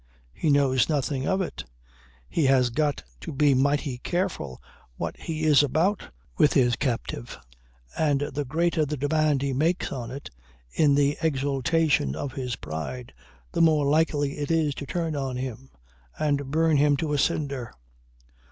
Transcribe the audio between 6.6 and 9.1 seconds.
captive. And the greater the